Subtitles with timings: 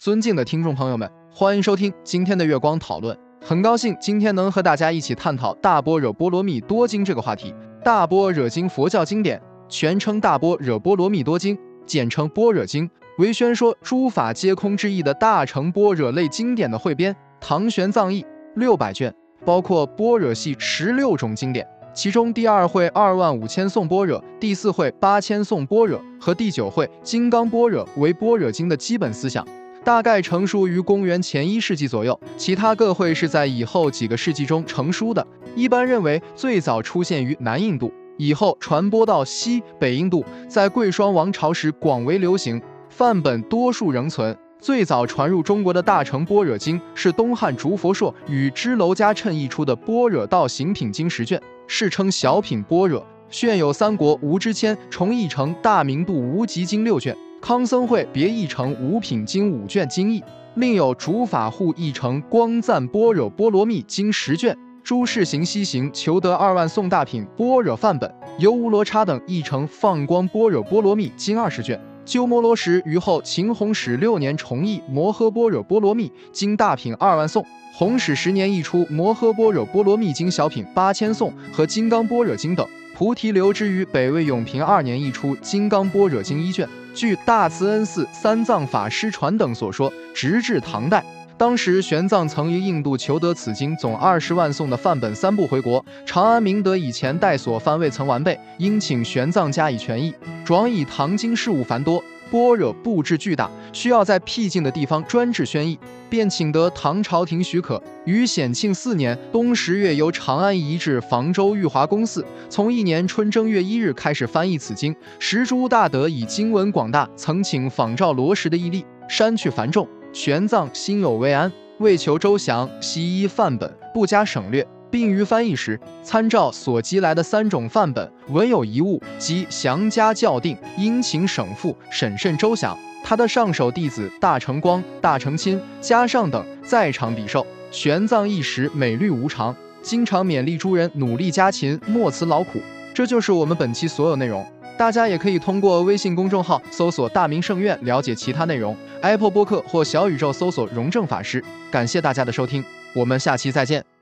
[0.00, 3.14] 尊敬的听众朋友们，欢迎收听今天的月光讨论。
[3.38, 7.54] 很高兴今天能和大家一起探讨《大般若波罗蜜多经》这个话题。
[7.84, 11.54] 大般若经佛教经典，全称《大般若波罗蜜多经》，
[11.84, 17.14] 简称《般若经》，为宣说诸法皆空之意的大乘般若类经典的汇编。
[17.38, 21.68] 唐玄奘译，六百卷，包括般若系十六种经典。
[21.92, 29.46] 其中第二会二万五千颂般若，第四会八千颂般若和第九会金刚般若为般若经的基本思想，
[29.84, 32.18] 大概成书于公元前一世纪左右。
[32.36, 35.26] 其他各会是在以后几个世纪中成书的。
[35.54, 44.36] 一般认为最早出现于南印度，以后传播到西北印度，在贵霜王朝时广为流行，范本多数仍存。
[44.60, 51.40] 最早传入中国的大乘般若经是东汉竺佛朔与支娄迦谶译出的《般若道行品经》十卷。
[51.66, 60.22] 世称小品般若，现有三国吴之谦重译成大明度无极经六卷，康僧会别译成五品经五卷经义，
[60.56, 77.44] 另有竺法护译成光赞般若波罗蜜经十卷，朱士行西行求得二万颂大品般若范本，由吴罗叉等译成放光般若波罗蜜经二十卷，鸠摩罗什于后秦弘始六年重译摩诃般若波罗蜜经大品二万颂。
[77.72, 82.66] 弘始十年译出《摩诃般若波罗蜜经》小品八千颂和《金刚般若经》等。
[83.00, 86.68] 菩提留之于北魏永平二年译出《金刚般若经》一卷。
[86.94, 91.02] 据大慈恩寺三藏法师传等所说，直至唐代，
[91.38, 95.82] 当时玄奘曾于印度求得此经总二十万诵的范本三部回国。
[96.04, 100.14] 长安明德以前代所翻未曾完备，应请玄奘加以全译。
[100.44, 102.04] 转以唐经事务繁多。
[102.30, 105.78] 般若布置巨大，需要在僻静的地方专制宣译，
[106.08, 107.82] 便请得唐朝廷许可。
[108.04, 112.24] 于显庆四年冬十月，由长安移至房州玉华宫寺。
[112.48, 114.94] 从一年春正月一日开始翻译此经。
[115.18, 119.86] 时诸大德以经文广大，曾请仿照罗什的义例，删去繁重。
[120.12, 124.66] 玄奘心有未安，为求周详，悉依范本，不加省略。
[124.90, 132.76] 并于翻译时，参照所集来的三种范本，文有遗误，即详加校订，应请省复，审慎周详。
[133.02, 137.46] 他的上首弟子大成光、大成钦、加上等在场比受。
[137.70, 142.60] 玄奘一时美虑无常，经常勉励诸人努力加勤，莫辞劳苦。
[142.92, 144.44] 这就是我们本期所有内容。
[144.76, 148.76] 大家也可以通过微信公众号搜索“大明圣院”了解其他内容。
[149.02, 151.44] Apple 播客或小宇宙搜索“荣正法师”。
[151.70, 152.64] 感谢大家的收听，
[152.94, 153.99] 我们下期再见。